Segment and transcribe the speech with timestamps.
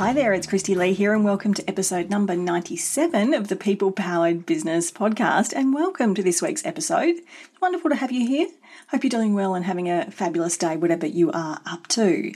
[0.00, 3.92] Hi there, it's Christy Lee here, and welcome to episode number 97 of the People
[3.92, 5.52] Powered Business Podcast.
[5.54, 7.16] And welcome to this week's episode.
[7.60, 8.48] Wonderful to have you here.
[8.88, 12.32] Hope you're doing well and having a fabulous day, whatever you are up to.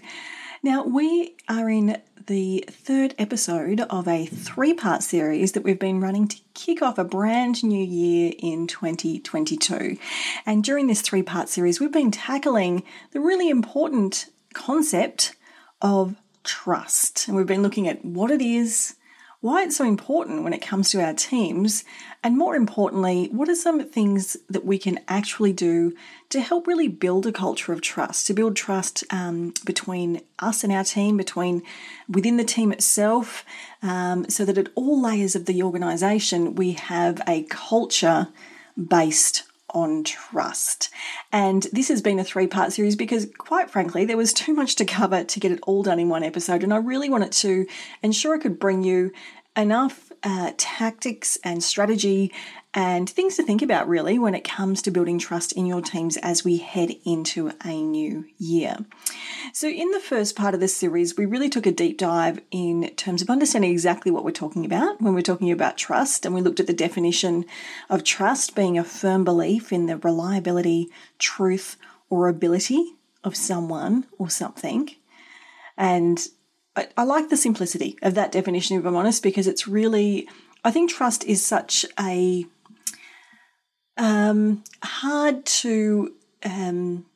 [0.62, 6.02] Now, we are in the third episode of a three part series that we've been
[6.02, 9.96] running to kick off a brand new year in 2022.
[10.44, 15.34] And during this three part series, we've been tackling the really important concept
[15.81, 16.14] of
[16.45, 17.27] trust.
[17.27, 18.95] And we've been looking at what it is,
[19.41, 21.84] why it's so important when it comes to our teams,
[22.23, 25.92] and more importantly, what are some things that we can actually do
[26.31, 30.72] to help really build a culture of trust, to build trust um, between us and
[30.72, 31.62] our team, between
[32.09, 33.45] within the team itself,
[33.83, 38.28] um, so that at all layers of the organization we have a culture
[38.77, 39.42] based
[39.75, 40.89] on trust.
[41.33, 44.77] And this has been a three part series because, quite frankly, there was too much
[44.77, 46.62] to cover to get it all done in one episode.
[46.62, 47.66] And I really wanted to
[48.03, 49.12] ensure I could bring you
[49.56, 52.33] enough uh, tactics and strategy
[52.77, 56.17] and things to think about really when it comes to building trust in your teams
[56.19, 58.78] as we head into a new year.
[59.53, 62.91] So, in the first part of this series, we really took a deep dive in
[62.97, 66.41] terms of understanding exactly what we're talking about when we're talking about trust, and we
[66.41, 67.44] looked at the definition
[67.89, 70.88] of trust being a firm belief in the reliability,
[71.19, 71.77] truth,
[72.11, 74.91] or ability of someone or something.
[75.77, 76.27] And
[76.75, 80.28] I, I like the simplicity of that definition, if I'm honest, because it's really,
[80.65, 82.47] I think trust is such a
[83.97, 87.06] um, hard to um,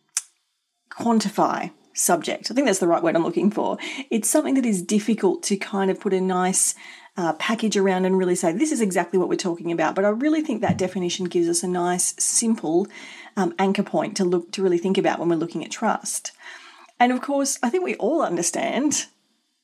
[0.90, 2.50] quantify subject.
[2.50, 3.78] I think that's the right word I'm looking for.
[4.10, 6.74] It's something that is difficult to kind of put a nice
[7.16, 9.96] uh, package around and really say, this is exactly what we're talking about.
[9.96, 12.86] But I really think that definition gives us a nice, simple
[13.36, 16.32] um, anchor point to look to really think about when we're looking at trust.
[17.00, 19.06] And of course, I think we all understand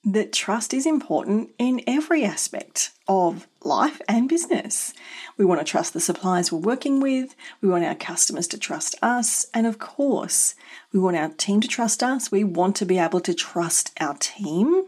[0.04, 4.92] that trust is important in every aspect of life and business.
[5.36, 8.94] We want to trust the suppliers we're working with, we want our customers to trust
[9.02, 10.54] us, and of course,
[10.92, 12.30] we want our team to trust us.
[12.30, 14.84] We want to be able to trust our team.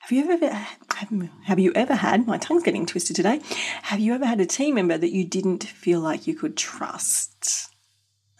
[0.00, 0.66] Have you ever
[1.44, 3.40] have you ever had my tongue's getting twisted today?
[3.82, 7.72] Have you ever had a team member that you didn't feel like you could trust?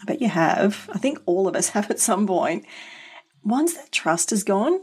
[0.01, 0.91] I bet you have.
[0.93, 2.67] I think all of us have at some point.
[3.45, 4.81] Once that trust is gone,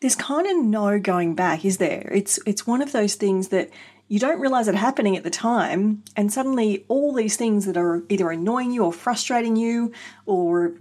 [0.00, 2.10] there's kind of no going back, is there?
[2.12, 3.70] It's it's one of those things that
[4.08, 8.02] you don't realize it happening at the time, and suddenly all these things that are
[8.08, 9.92] either annoying you or frustrating you
[10.24, 10.74] or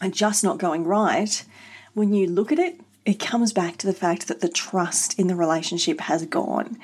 [0.00, 1.44] are just not going right,
[1.94, 5.28] when you look at it, it comes back to the fact that the trust in
[5.28, 6.76] the relationship has gone.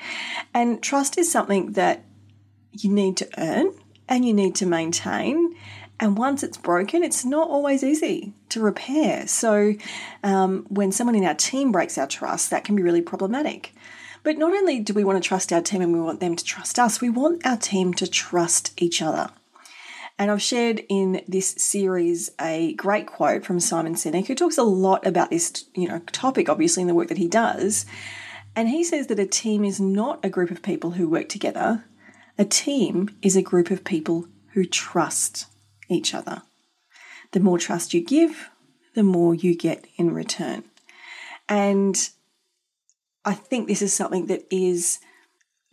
[0.53, 2.05] And trust is something that
[2.71, 3.73] you need to earn
[4.07, 5.55] and you need to maintain.
[5.99, 9.27] And once it's broken, it's not always easy to repair.
[9.27, 9.75] So,
[10.23, 13.72] um, when someone in our team breaks our trust, that can be really problematic.
[14.23, 16.43] But not only do we want to trust our team and we want them to
[16.43, 19.29] trust us, we want our team to trust each other.
[20.17, 24.63] And I've shared in this series a great quote from Simon Sinek, who talks a
[24.63, 27.85] lot about this, you know, topic, obviously, in the work that he does.
[28.55, 31.85] And he says that a team is not a group of people who work together.
[32.37, 35.47] A team is a group of people who trust
[35.89, 36.43] each other.
[37.31, 38.49] The more trust you give,
[38.93, 40.63] the more you get in return.
[41.49, 42.09] And
[43.25, 44.99] I think this is something that is,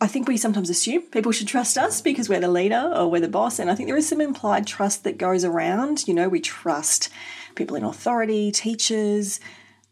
[0.00, 3.20] I think we sometimes assume people should trust us because we're the leader or we're
[3.20, 3.58] the boss.
[3.58, 6.06] And I think there is some implied trust that goes around.
[6.06, 7.10] You know, we trust
[7.54, 9.40] people in authority, teachers,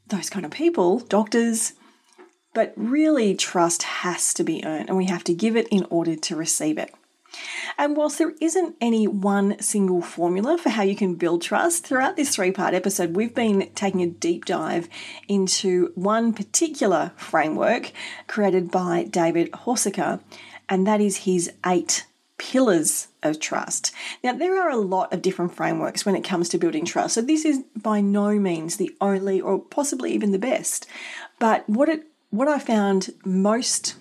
[0.07, 1.73] those kind of people, doctors.
[2.55, 6.17] But really, trust has to be earned and we have to give it in order
[6.17, 6.95] to receive it.
[7.77, 12.17] And whilst there isn't any one single formula for how you can build trust, throughout
[12.17, 14.89] this three part episode, we've been taking a deep dive
[15.29, 17.93] into one particular framework
[18.27, 20.21] created by David Horsager,
[20.69, 22.07] and that is his eight
[22.39, 23.93] pillars of trust.
[24.23, 27.21] Now, there are a lot of different frameworks when it comes to building trust, so
[27.21, 30.87] this is by no means the only or possibly even the best.
[31.39, 33.97] But what it what I found most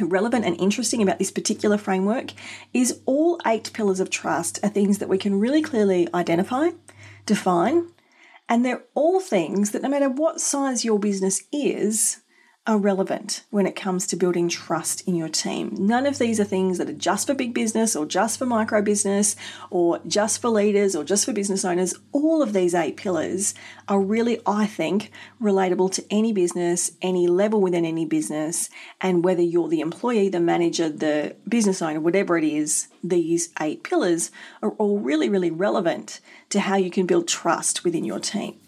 [0.00, 2.32] relevant and interesting about this particular framework
[2.72, 6.70] is all eight pillars of trust are things that we can really clearly identify,
[7.26, 7.88] define,
[8.48, 12.20] And they're all things that no matter what size your business is,
[12.68, 15.74] are relevant when it comes to building trust in your team.
[15.78, 18.82] None of these are things that are just for big business or just for micro
[18.82, 19.34] business
[19.70, 21.94] or just for leaders or just for business owners.
[22.12, 23.54] All of these eight pillars
[23.88, 25.10] are really, I think,
[25.40, 28.68] relatable to any business, any level within any business,
[29.00, 33.82] and whether you're the employee, the manager, the business owner, whatever it is, these eight
[33.82, 34.30] pillars
[34.62, 36.20] are all really, really relevant
[36.50, 38.60] to how you can build trust within your team.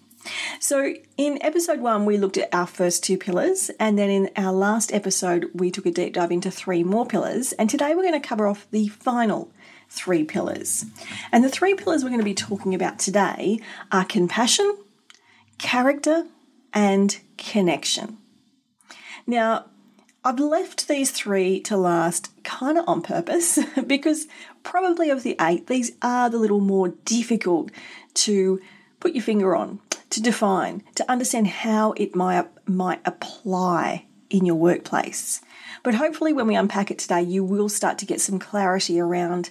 [0.59, 4.53] So, in episode one, we looked at our first two pillars, and then in our
[4.53, 7.53] last episode, we took a deep dive into three more pillars.
[7.53, 9.51] And today, we're going to cover off the final
[9.89, 10.85] three pillars.
[11.33, 14.77] And the three pillars we're going to be talking about today are compassion,
[15.59, 16.27] character,
[16.73, 18.19] and connection.
[19.27, 19.67] Now,
[20.23, 24.27] I've left these three to last kind of on purpose because
[24.63, 27.71] probably of the eight, these are the little more difficult
[28.15, 28.61] to
[29.01, 29.81] put your finger on
[30.11, 35.41] to define, to understand how it might, might apply in your workplace.
[35.83, 39.51] But hopefully, when we unpack it today, you will start to get some clarity around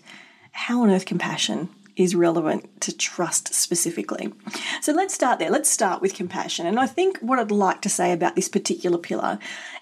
[0.51, 4.31] how on earth compassion is relevant to trust specifically.
[4.81, 5.49] So let's start there.
[5.49, 6.65] Let's start with compassion.
[6.65, 9.37] And I think what I'd like to say about this particular pillar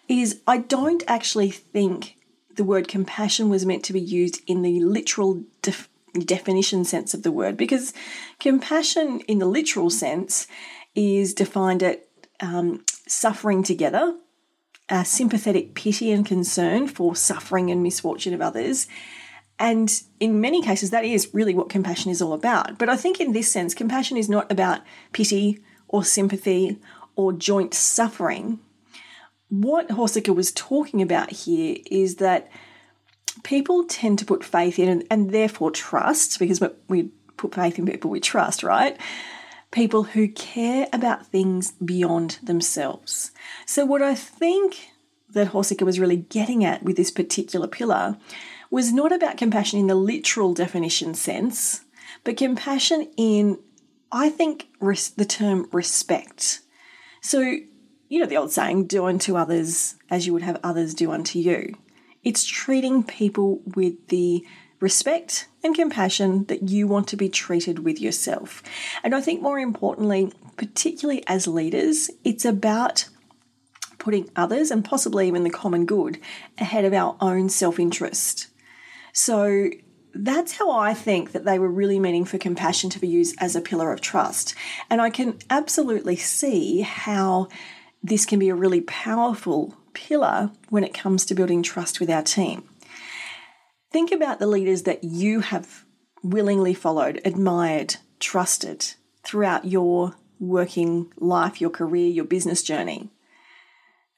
[0.08, 2.16] is I don't actually think
[2.56, 5.44] the word compassion was meant to be used in the literal
[6.26, 7.94] definition sense of the word because
[8.40, 10.48] compassion, in the literal sense,
[10.96, 12.08] is defined at
[12.40, 14.16] um, suffering together,
[14.90, 18.88] a sympathetic pity and concern for suffering and misfortune of others.
[19.60, 22.78] And in many cases, that is really what compassion is all about.
[22.78, 24.82] But I think in this sense, compassion is not about
[25.14, 26.80] pity or sympathy
[27.16, 28.60] or joint suffering.
[29.50, 32.50] What Horsager was talking about here is that
[33.48, 37.04] people tend to put faith in and, and therefore trust, because we
[37.38, 38.98] put faith in people we trust, right?
[39.72, 43.32] People who care about things beyond themselves.
[43.66, 44.90] So, what I think
[45.30, 48.18] that Horsager was really getting at with this particular pillar
[48.70, 51.86] was not about compassion in the literal definition sense,
[52.26, 53.60] but compassion in,
[54.12, 56.60] I think, res- the term respect.
[57.22, 57.40] So,
[58.10, 61.40] you know the old saying, do unto others as you would have others do unto
[61.40, 61.76] you.
[62.28, 64.46] It's treating people with the
[64.82, 68.62] respect and compassion that you want to be treated with yourself.
[69.02, 73.08] And I think more importantly, particularly as leaders, it's about
[73.98, 76.20] putting others and possibly even the common good
[76.58, 78.48] ahead of our own self interest.
[79.14, 79.70] So
[80.14, 83.56] that's how I think that they were really meaning for compassion to be used as
[83.56, 84.54] a pillar of trust.
[84.90, 87.48] And I can absolutely see how
[88.04, 92.22] this can be a really powerful pillar when it comes to building trust with our
[92.22, 92.70] team.
[93.92, 95.84] Think about the leaders that you have
[96.22, 103.10] willingly followed, admired, trusted throughout your working life, your career, your business journey.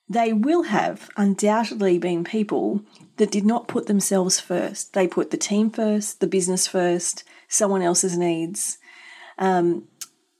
[0.09, 2.81] They will have undoubtedly been people
[3.17, 4.93] that did not put themselves first.
[4.93, 8.79] They put the team first, the business first, someone else's needs.
[9.37, 9.87] Um,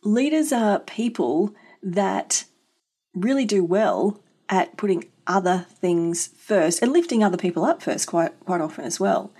[0.03, 2.43] leaders are people that
[3.13, 4.19] really do well
[4.49, 8.99] at putting other things first and lifting other people up first quite quite often as
[8.99, 9.31] well.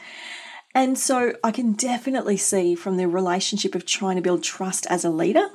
[0.74, 5.04] And so I can definitely see from the relationship of trying to build trust as
[5.04, 5.50] a leader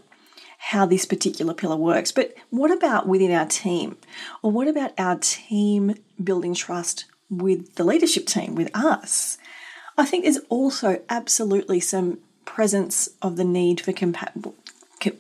[0.59, 2.11] how this particular pillar works.
[2.11, 3.97] But what about within our team?
[4.43, 9.39] Or what about our team building trust with the leadership team, with us?
[9.97, 14.53] I think there's also absolutely some presence of the need for compassion.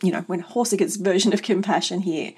[0.02, 2.32] You know, when Horsager's version of compassion here,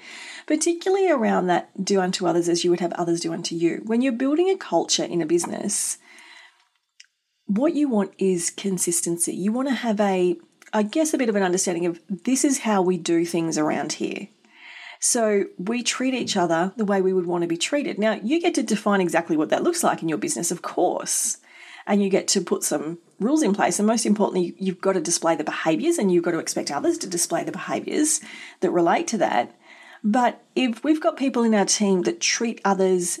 [0.47, 3.81] particularly around that do unto others as you would have others do unto you.
[3.85, 5.99] When you're building a culture in a business,
[7.45, 9.35] what you want is consistency.
[9.35, 10.37] You want to have a,
[10.73, 13.93] I guess, a bit of an understanding of this is how we do things around
[13.93, 14.29] here.
[14.99, 17.99] So we treat each other the way we would want to be treated.
[17.99, 21.37] Now, you get to define exactly what that looks like in your business, of course,
[21.85, 23.79] and you get to put some rules in place.
[23.79, 26.97] And most importantly, you've got to display the behaviors and you've got to expect others
[26.99, 28.21] to display the behaviors
[28.61, 29.55] that relate to that.
[30.03, 33.19] But if we've got people in our team that treat others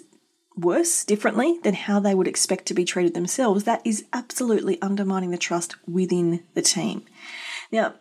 [0.55, 5.31] worse, differently than how they would expect to be treated themselves, that is absolutely undermining
[5.31, 7.03] the trust within the team.
[7.71, 7.93] Now,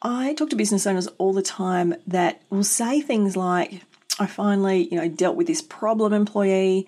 [0.00, 3.82] I talk to business owners all the time that will say things like,
[4.18, 6.86] I finally, you know, dealt with this problem employee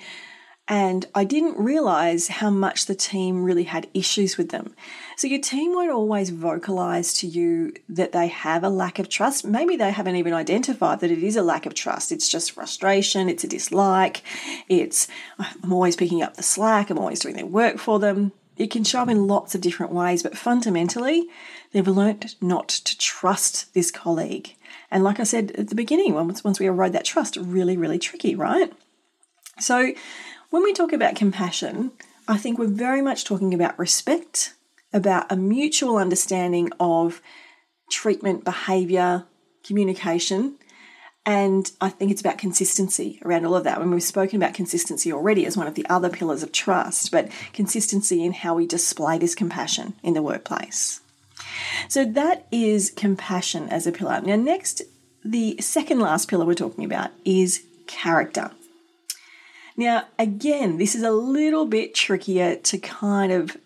[0.68, 4.74] and I didn't realize how much the team really had issues with them.
[5.16, 9.44] So, your team won't always vocalize to you that they have a lack of trust.
[9.44, 12.10] Maybe they haven't even identified that it is a lack of trust.
[12.10, 14.22] It's just frustration, it's a dislike,
[14.68, 15.06] it's
[15.38, 18.32] I'm always picking up the slack, I'm always doing their work for them.
[18.56, 21.28] It can show up in lots of different ways, but fundamentally,
[21.72, 24.54] they've learnt not to trust this colleague.
[24.90, 27.98] And like I said at the beginning, once, once we erode that trust, really, really
[27.98, 28.72] tricky, right?
[29.58, 29.92] So
[30.50, 31.92] when we talk about compassion,
[32.28, 34.54] I think we're very much talking about respect,
[34.92, 37.20] about a mutual understanding of
[37.90, 39.24] treatment, behavior,
[39.64, 40.56] communication.
[41.24, 43.80] And I think it's about consistency around all of that.
[43.80, 47.30] When we've spoken about consistency already as one of the other pillars of trust, but
[47.52, 51.00] consistency in how we display this compassion in the workplace.
[51.88, 54.20] So that is compassion as a pillar.
[54.20, 54.82] Now, next,
[55.24, 58.52] the second last pillar we're talking about is character.
[59.76, 63.56] Now, again, this is a little bit trickier to kind of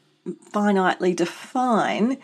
[0.52, 2.18] finitely define,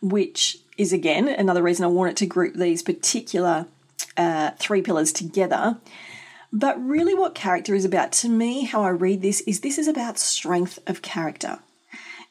[0.00, 3.66] which is again another reason I wanted to group these particular
[4.16, 5.78] uh, three pillars together.
[6.52, 9.88] But really, what character is about to me, how I read this, is this is
[9.88, 11.60] about strength of character,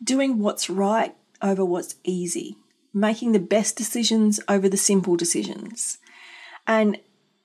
[0.03, 2.56] doing what's right over what's easy,
[2.94, 5.98] making the best decisions over the simple decisions.
[6.68, 7.00] And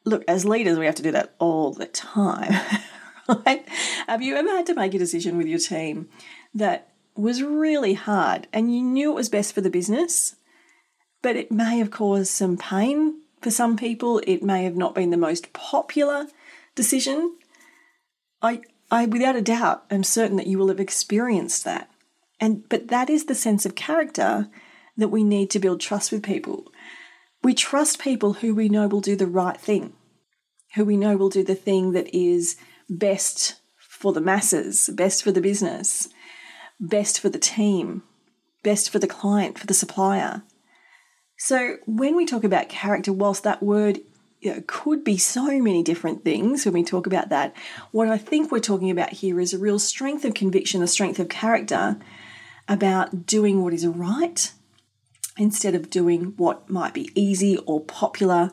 [0.04, 2.54] look, as leaders, we have to do that all the time.
[3.28, 3.66] right?
[4.06, 6.08] Have you ever had to make a decision with your team
[6.54, 10.36] that was really hard and you knew it was best for the business,
[11.22, 14.20] but it may have caused some pain for some people?
[14.26, 16.26] It may have not been the most popular
[16.74, 17.36] decision.
[18.42, 21.90] I, I without a doubt, am certain that you will have experienced that.
[22.38, 24.48] And but that is the sense of character
[24.96, 26.70] that we need to build trust with people.
[27.42, 29.92] We trust people who we know will do the right thing,
[30.74, 32.56] who we know will do the thing that is
[32.88, 36.08] best for the masses, best for the business,
[36.78, 38.02] best for the team,
[38.62, 40.42] best for the client, for the supplier.
[41.38, 44.00] So when we talk about character, whilst that word
[44.40, 47.54] you know, could be so many different things when we talk about that,
[47.90, 51.18] what I think we're talking about here is a real strength of conviction, a strength
[51.18, 51.98] of character
[52.68, 54.52] about doing what is right
[55.38, 58.50] instead of doing what might be easy or popular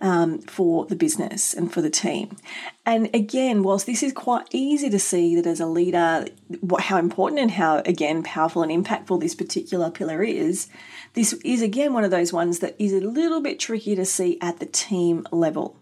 [0.00, 2.36] um, for the business and for the team.
[2.84, 6.26] And again, whilst this is quite easy to see that as a leader,
[6.60, 10.68] what, how important and how, again, powerful and impactful this particular pillar is,
[11.14, 14.38] this is again one of those ones that is a little bit tricky to see
[14.40, 15.78] at the team level.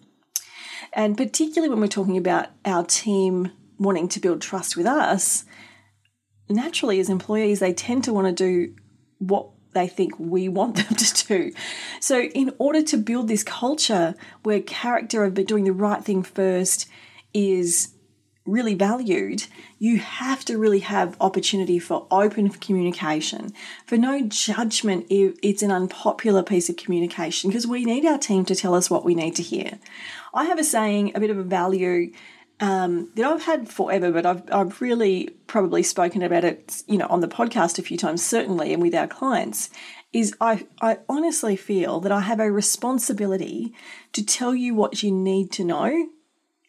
[0.93, 5.45] And particularly when we're talking about our team wanting to build trust with us,
[6.49, 8.75] naturally, as employees, they tend to want to do
[9.19, 11.53] what they think we want them to do.
[12.01, 16.89] So, in order to build this culture where character of doing the right thing first
[17.33, 17.95] is
[18.47, 19.47] really valued,
[19.79, 23.53] you have to really have opportunity for open communication,
[23.87, 28.45] for no judgment if it's an unpopular piece of communication, because we need our team
[28.45, 29.79] to tell us what we need to hear.
[30.35, 32.13] I have a saying, a bit of a value
[32.61, 37.07] um, that I've had forever, but I've, I've really probably spoken about it, you know,
[37.09, 39.71] on the podcast a few times, certainly, and with our clients,
[40.13, 43.75] is I, I honestly feel that I have a responsibility
[44.13, 46.09] to tell you what you need to know,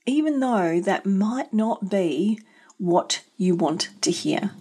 [0.06, 2.40] even though that might not be
[2.78, 4.52] what you want to hear.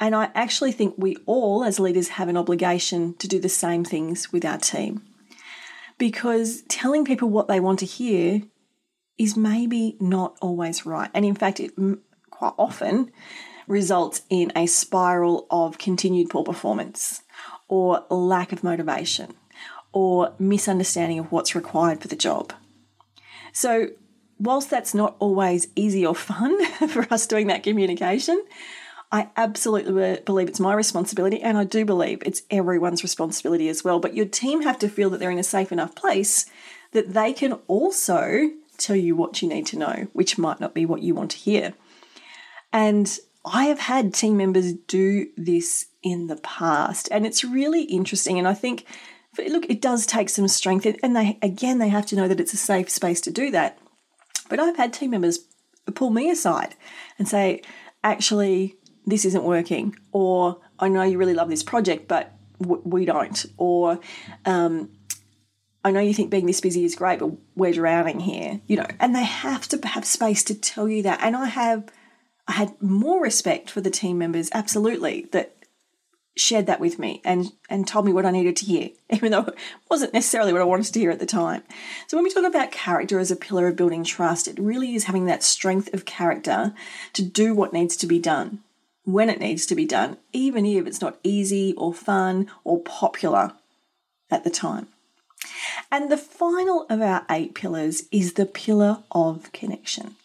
[0.00, 3.84] And I actually think we all, as leaders, have an obligation to do the same
[3.84, 5.02] things with our team.
[5.98, 8.42] Because telling people what they want to hear
[9.18, 11.10] is maybe not always right.
[11.14, 11.72] And in fact, it
[12.30, 13.12] quite often
[13.66, 17.22] results in a spiral of continued poor performance
[17.68, 19.34] or lack of motivation
[19.92, 22.52] or misunderstanding of what's required for the job.
[23.52, 23.88] So,
[24.38, 28.44] whilst that's not always easy or fun for us doing that communication,
[29.12, 34.00] I absolutely believe it's my responsibility, and I do believe it's everyone's responsibility as well.
[34.00, 36.46] But your team have to feel that they're in a safe enough place
[36.90, 40.86] that they can also tell you what you need to know, which might not be
[40.86, 41.74] what you want to hear.
[42.72, 48.38] And I have had team members do this in the past, and it's really interesting.
[48.38, 48.86] And I think,
[49.38, 52.54] look, it does take some strength, and they again they have to know that it's
[52.54, 53.78] a safe space to do that.
[54.48, 55.40] But I've had team members
[55.94, 56.74] pull me aside
[57.18, 57.62] and say,
[58.02, 58.76] actually,
[59.06, 64.00] this isn't working, or I know you really love this project, but we don't, or
[64.44, 64.90] um,
[65.84, 68.86] I know you think being this busy is great, but we're drowning here, you know,
[68.98, 71.20] and they have to have space to tell you that.
[71.22, 71.84] And I have,
[72.48, 75.54] I had more respect for the team members, absolutely, that
[76.36, 79.42] shared that with me and and told me what I needed to hear, even though
[79.42, 79.54] it
[79.90, 81.62] wasn't necessarily what I wanted to hear at the time.
[82.08, 85.04] So when we talk about character as a pillar of building trust, it really is
[85.04, 86.74] having that strength of character
[87.12, 88.60] to do what needs to be done
[89.04, 93.52] when it needs to be done, even if it's not easy or fun or popular
[94.30, 94.88] at the time.
[95.90, 100.16] And the final of our eight pillars is the pillar of connection.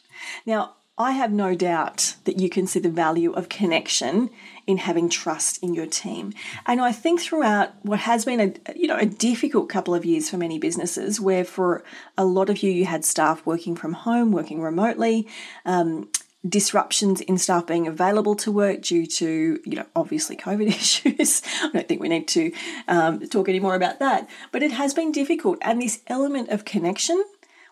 [0.45, 4.29] Now, I have no doubt that you can see the value of connection
[4.67, 6.33] in having trust in your team.
[6.65, 10.29] And I think throughout what has been a you know a difficult couple of years
[10.29, 11.85] for many businesses, where for
[12.17, 15.25] a lot of you you had staff working from home, working remotely,
[15.65, 16.09] um,
[16.47, 21.41] disruptions in staff being available to work due to, you know, obviously COVID issues.
[21.61, 22.51] I don't think we need to
[22.87, 24.29] um, talk any more about that.
[24.51, 25.57] But it has been difficult.
[25.61, 27.23] And this element of connection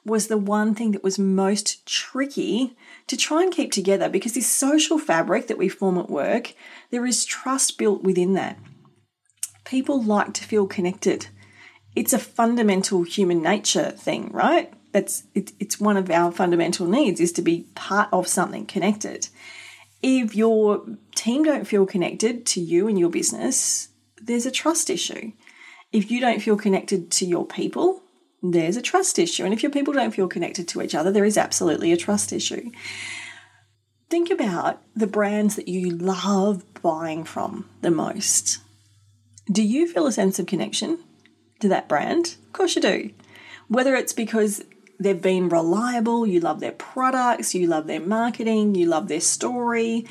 [0.06, 2.76] was the one thing that was most tricky
[3.08, 6.54] to try and keep together because this social fabric that we form at work,
[6.92, 8.58] there is trust built within that.
[9.66, 11.28] People like to feel connected.
[11.96, 14.74] It's a fundamental human nature thing, right?
[14.98, 19.27] That's it, it's one of our fundamental needs is to be part of something connected.
[20.01, 23.89] If your team don't feel connected to you and your business,
[24.20, 25.34] there's a trust issue.
[25.92, 28.01] If you don't feel connected to your people,
[28.42, 29.46] there's a trust issue.
[29.46, 32.34] And if your people don't feel connected to each other, there is absolutely a trust
[32.34, 32.72] issue.
[34.10, 38.58] Think about the brands that you love buying from the most.
[39.51, 40.98] Do you feel a sense of connection
[41.60, 42.38] to that brand?
[42.48, 43.12] Of course you do.
[43.68, 44.63] Whether it's because
[45.00, 50.06] they've been reliable, you love their products, you love their marketing, you love their story,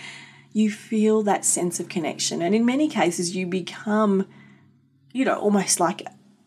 [0.53, 2.43] you feel that sense of connection.
[2.43, 4.27] And in many cases, you become,
[5.13, 6.03] you know, almost like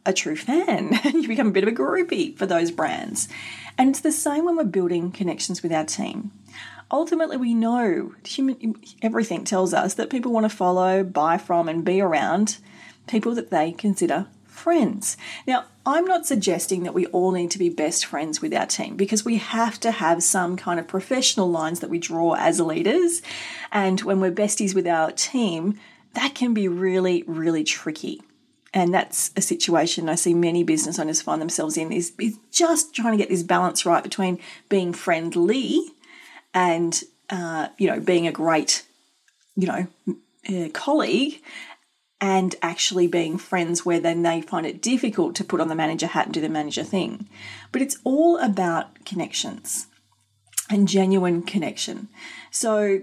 [0.06, 1.00] a true fan.
[1.04, 3.28] you become a bit of a groupie for those brands.
[3.78, 6.32] And it's the same when we're building connections with our team.
[6.92, 11.86] Ultimately, we know human, everything tells us that people want to follow, buy from, and
[11.86, 12.58] be around
[13.06, 14.28] people that they consider
[14.60, 15.18] friends.
[15.48, 18.96] Now, I'm not suggesting that we all need to be best friends with our team
[18.96, 23.22] because we have to have some kind of professional lines that we draw as leaders.
[23.72, 25.80] And when we're besties with our team,
[26.14, 28.22] that can be really, really tricky.
[28.74, 32.94] And that's a situation I see many business owners find themselves in is, is just
[32.94, 34.40] trying to get this balance right between
[34.70, 35.82] being friendly
[36.54, 38.86] and, uh, you know, being a great,
[39.56, 39.88] you know,
[40.48, 41.42] uh, colleague
[42.22, 46.08] and actually being friends where then they find it difficult to put on the manager
[46.08, 47.28] hat and do the manager thing.
[47.72, 49.88] But it's all about connections
[50.70, 52.10] and genuine connection.
[52.52, 53.02] So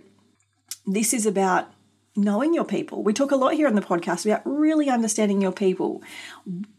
[0.87, 1.70] this is about
[2.14, 3.02] knowing your people.
[3.02, 6.02] We talk a lot here on the podcast about really understanding your people.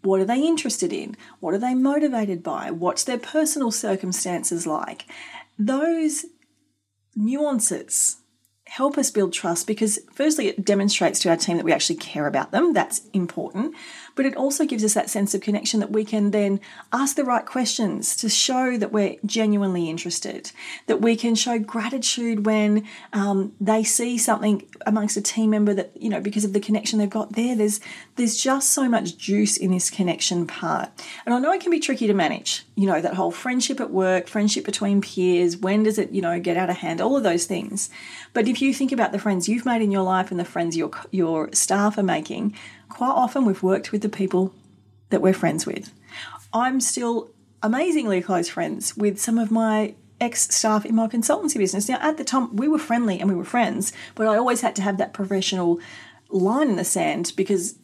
[0.02, 1.16] What are they interested in?
[1.40, 2.72] What are they motivated by?
[2.72, 5.06] What's their personal circumstances like?
[5.60, 6.26] Those
[7.16, 8.18] nuances
[8.68, 12.28] help us build trust because, firstly, it demonstrates to our team that we actually care
[12.28, 12.74] about them.
[12.74, 13.76] That's important.
[14.16, 16.60] But it also gives us that sense of connection that we can then
[16.92, 20.52] ask the right questions to show that we're genuinely interested,
[20.88, 25.92] that we can show gratitude when um, they see something amongst a team member that,
[25.96, 27.56] you know, because of the connection they've got there.
[27.56, 27.80] There's,
[28.18, 30.90] there's just so much juice in this connection part.
[31.26, 33.92] And I know it can be tricky to manage, you know, that whole friendship at
[33.92, 37.24] work, friendship between peers, when does it, you know, get out of hand, all of
[37.24, 37.90] those things.
[38.34, 40.76] But if you think about the friends you've made in your life and the friends
[40.76, 42.56] your your staff are making,
[42.90, 44.54] quite often we've worked with the people
[45.10, 45.94] that we're friends with.
[46.54, 51.88] I'm still amazingly close friends with some of my ex staff in my consultancy business.
[51.88, 54.76] Now, at the time, we were friendly and we were friends, but I always had
[54.78, 55.80] to have that professional
[56.30, 57.78] line in the sand because,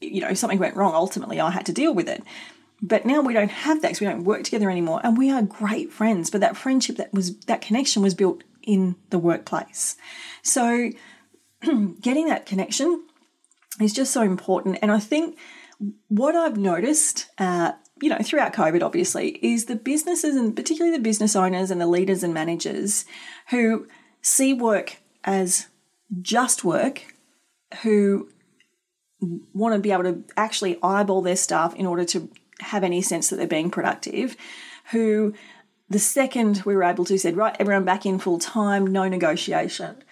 [0.00, 2.22] you know, if something went wrong, ultimately I had to deal with it.
[2.82, 5.42] But now we don't have that because we don't work together anymore, and we are
[5.42, 6.28] great friends.
[6.30, 9.96] But that friendship, that was that connection, was built in the workplace.
[10.42, 10.90] So,
[12.00, 13.02] getting that connection
[13.80, 14.78] is just so important.
[14.82, 15.38] And I think
[16.08, 21.02] what I've noticed, uh, you know, throughout COVID, obviously, is the businesses and particularly the
[21.02, 23.06] business owners and the leaders and managers
[23.50, 23.86] who
[24.20, 25.68] see work as
[26.20, 27.14] just work,
[27.82, 28.28] who
[29.52, 33.28] want to be able to actually eyeball their staff in order to have any sense
[33.28, 34.36] that they're being productive,
[34.90, 35.34] who
[35.88, 40.02] the second we were able to said, right, everyone back in full time, no negotiation.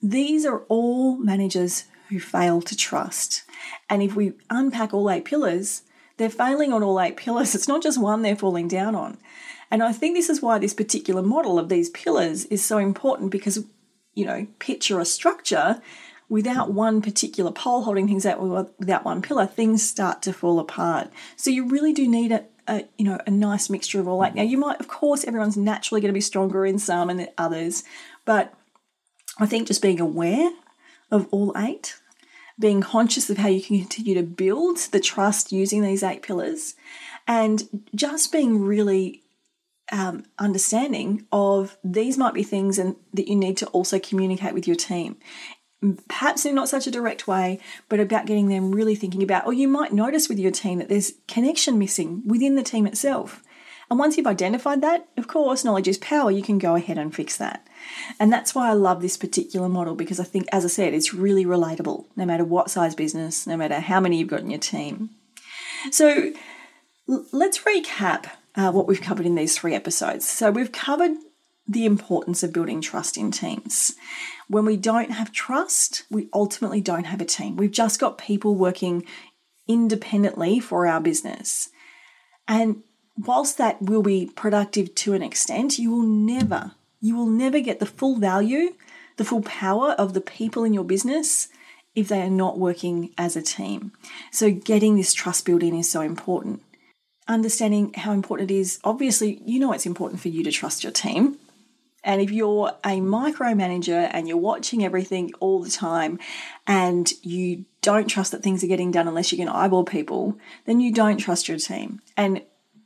[0.00, 3.42] These are all managers who fail to trust.
[3.90, 5.82] And if we unpack all eight pillars,
[6.16, 7.54] they're failing on all eight pillars.
[7.54, 9.18] It's not just one they're falling down on.
[9.70, 13.30] And I think this is why this particular model of these pillars is so important
[13.30, 13.64] because,
[14.14, 15.82] you know, picture a structure
[16.28, 18.40] without one particular pole holding things out
[18.78, 21.10] without one pillar, things start to fall apart.
[21.36, 24.34] So you really do need a, a, you know a nice mixture of all eight.
[24.34, 27.84] Now you might, of course, everyone's naturally going to be stronger in some and others,
[28.24, 28.54] but
[29.38, 30.50] I think just being aware
[31.10, 31.98] of all eight,
[32.58, 36.74] being conscious of how you can continue to build the trust using these eight pillars,
[37.26, 39.22] and just being really
[39.90, 44.66] um, understanding of these might be things and that you need to also communicate with
[44.66, 45.16] your team
[46.08, 49.52] perhaps in not such a direct way, but about getting them really thinking about, or
[49.52, 53.42] you might notice with your team that there's connection missing within the team itself.
[53.90, 57.14] And once you've identified that, of course, knowledge is power, you can go ahead and
[57.14, 57.66] fix that.
[58.20, 61.14] And that's why I love this particular model because I think, as I said, it's
[61.14, 64.60] really relatable no matter what size business, no matter how many you've got in your
[64.60, 65.10] team.
[65.90, 66.32] So
[67.06, 70.28] let's recap uh, what we've covered in these three episodes.
[70.28, 71.12] So we've covered
[71.68, 73.94] the importance of building trust in teams.
[74.48, 77.56] When we don't have trust, we ultimately don't have a team.
[77.56, 79.04] We've just got people working
[79.68, 81.68] independently for our business.
[82.48, 82.82] And
[83.16, 87.80] whilst that will be productive to an extent, you will never, you will never get
[87.80, 88.74] the full value,
[89.16, 91.48] the full power of the people in your business
[91.94, 93.92] if they are not working as a team.
[94.30, 96.62] So, getting this trust building is so important.
[97.26, 100.92] Understanding how important it is, obviously, you know it's important for you to trust your
[100.92, 101.37] team.
[102.08, 106.18] And if you're a micromanager and you're watching everything all the time
[106.66, 110.80] and you don't trust that things are getting done unless you can eyeball people, then
[110.80, 112.00] you don't trust your team.
[112.16, 112.40] And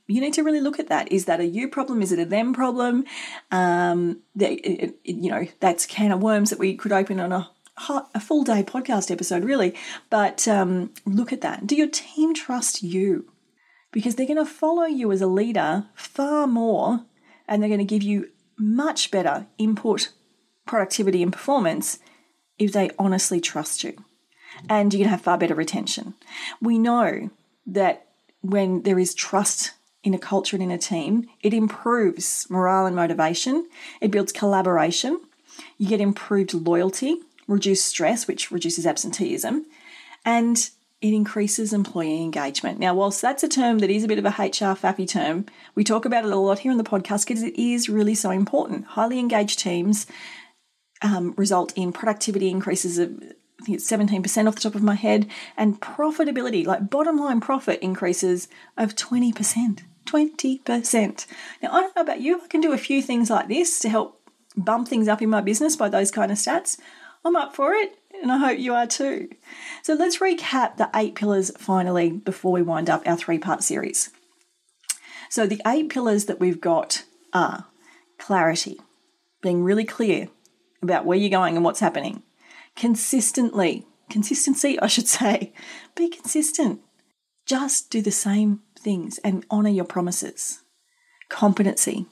[0.09, 1.13] you need to really look at that.
[1.13, 2.03] Is that a you problem?
[2.03, 3.05] Is it a them problem?
[3.53, 7.31] Um, that, it, it, you know, that's can of worms that we could open on
[7.31, 7.49] a
[8.15, 9.75] a full day podcast episode, really.
[10.11, 11.67] But um, look at that.
[11.67, 13.33] Do your team trust you?
[13.93, 17.05] Because they're going to follow you as a leader far more
[17.47, 18.31] and they're going to give you
[18.63, 20.11] much better input,
[20.67, 21.99] productivity, and performance
[22.59, 24.05] if they honestly trust you.
[24.69, 26.15] And you can have far better retention.
[26.61, 27.31] We know
[27.67, 28.07] that
[28.43, 29.73] when there is trust
[30.05, 33.69] in a culture and in a team, it improves morale and motivation,
[34.01, 35.21] it builds collaboration,
[35.79, 39.67] you get improved loyalty, reduced stress, which reduces absenteeism,
[40.25, 40.71] and
[41.03, 42.79] it increases employee engagement.
[42.79, 45.83] Now, whilst that's a term that is a bit of a HR faffy term, we
[45.83, 48.87] talk about it a lot here in the podcast because it is really so important.
[48.87, 50.07] Highly engaged teams
[51.03, 53.21] um, result in productivity increases of
[53.61, 57.41] I think it's 17% off the top of my head, and profitability, like bottom line
[57.41, 59.83] profit increases of 20%.
[60.05, 61.27] 20%.
[61.63, 63.89] Now, I don't know about you, I can do a few things like this to
[63.89, 64.21] help
[64.57, 66.77] bump things up in my business by those kind of stats.
[67.25, 69.29] I'm up for it and I hope you are too.
[69.83, 74.11] So let's recap the eight pillars finally before we wind up our three part series.
[75.29, 77.67] So the eight pillars that we've got are
[78.19, 78.81] clarity,
[79.43, 80.29] being really clear
[80.83, 82.23] about where you're going and what's happening,
[82.77, 85.53] consistently, consistency, I should say,
[85.97, 86.81] be consistent.
[87.45, 90.63] Just do the same things and honor your promises.
[91.29, 92.07] Competency,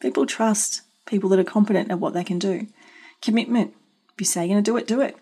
[0.00, 2.68] people trust people that are competent at what they can do.
[3.22, 3.74] Commitment,
[4.12, 5.16] if you say you're going to do it, do it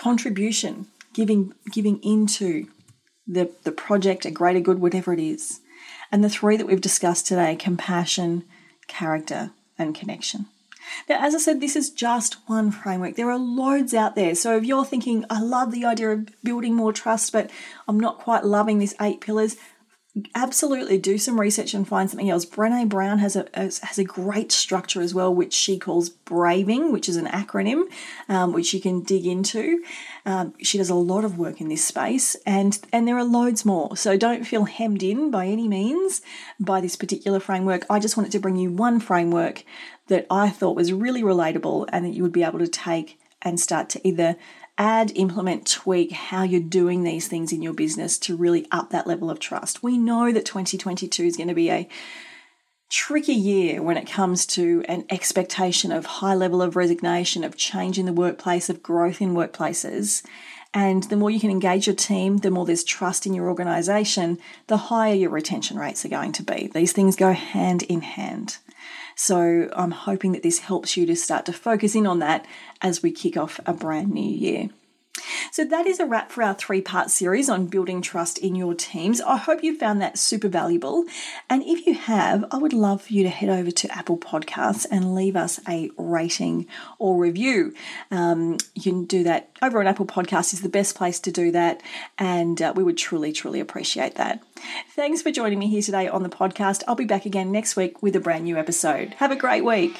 [0.00, 2.66] contribution, giving giving into
[3.26, 5.60] the, the project, a greater good, whatever it is.
[6.10, 8.44] And the three that we've discussed today compassion,
[8.88, 10.46] character, and connection.
[11.08, 13.14] Now, as I said, this is just one framework.
[13.14, 14.34] There are loads out there.
[14.34, 17.50] So if you're thinking, I love the idea of building more trust, but
[17.86, 19.56] I'm not quite loving these eight pillars,
[20.34, 22.44] absolutely do some research and find something else.
[22.44, 27.08] Brene Brown has a has a great structure as well, which she calls Braving, which
[27.08, 27.84] is an acronym,
[28.28, 29.82] um, which you can dig into.
[30.26, 33.64] Um, she does a lot of work in this space, and and there are loads
[33.64, 33.96] more.
[33.96, 36.22] So don't feel hemmed in by any means
[36.58, 37.86] by this particular framework.
[37.88, 39.64] I just wanted to bring you one framework
[40.08, 43.58] that I thought was really relatable and that you would be able to take and
[43.58, 44.36] start to either
[44.80, 49.06] add, implement, tweak how you're doing these things in your business to really up that
[49.06, 49.82] level of trust.
[49.82, 51.86] We know that 2022 is going to be a
[52.88, 57.98] tricky year when it comes to an expectation of high level of resignation, of change
[57.98, 60.24] in the workplace, of growth in workplaces.
[60.72, 64.38] And the more you can engage your team, the more there's trust in your organization,
[64.68, 66.70] the higher your retention rates are going to be.
[66.72, 68.56] These things go hand in hand.
[69.14, 72.46] So I'm hoping that this helps you to start to focus in on that
[72.80, 74.70] as we kick off a brand new year.
[75.50, 78.74] So that is a wrap for our three part series on building trust in your
[78.74, 79.20] teams.
[79.20, 81.04] I hope you found that super valuable.
[81.48, 84.86] And if you have, I would love for you to head over to Apple Podcasts
[84.90, 86.66] and leave us a rating
[86.98, 87.74] or review.
[88.10, 91.50] Um, you can do that over on Apple Podcasts, is the best place to do
[91.52, 91.82] that.
[92.18, 94.42] And uh, we would truly, truly appreciate that.
[94.94, 96.82] Thanks for joining me here today on the podcast.
[96.86, 99.14] I'll be back again next week with a brand new episode.
[99.14, 99.96] Have a great week.